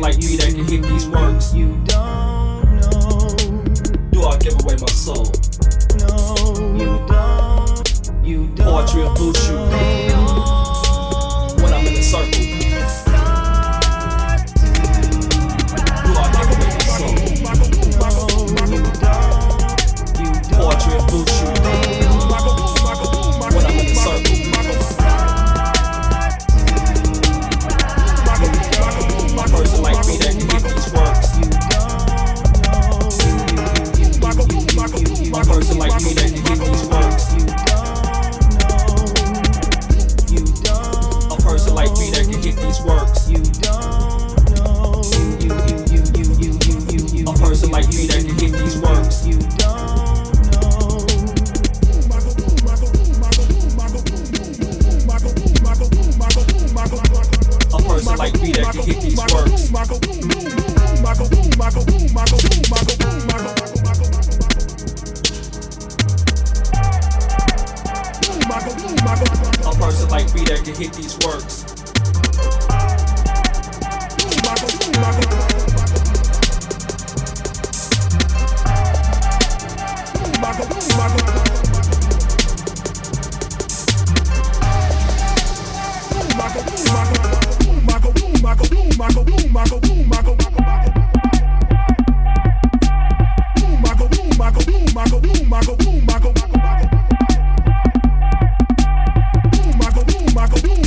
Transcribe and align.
like 0.00 0.16
me 0.18 0.36
that 0.36 0.54
can 0.54 0.64
hit 0.64 0.82
these 0.82 1.08
words. 1.08 1.54
You 1.54 1.76
don't 1.84 2.80
know. 2.80 3.28
Do 4.10 4.22
I 4.24 4.36
give 4.38 4.54
away 4.60 4.76
my 4.80 4.86
soul? 4.88 5.26
No. 5.98 6.34
You 6.76 6.98
don't. 7.06 8.26
You 8.26 8.46
don't. 8.54 8.66
Poetry 8.66 9.02
of 9.02 9.14
boost. 9.16 9.50
When 11.62 11.72
I'm 11.72 11.86
in 11.86 11.94
a 11.94 12.02
circle. 12.02 12.49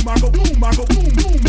Marco, 0.04 0.30
boom, 0.30 0.58
Marco, 0.58 0.84
boom, 0.84 1.08
boom. 1.14 1.43